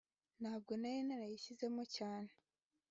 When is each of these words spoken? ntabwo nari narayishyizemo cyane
ntabwo 0.41 0.71
nari 0.81 1.01
narayishyizemo 1.07 1.83
cyane 1.95 2.31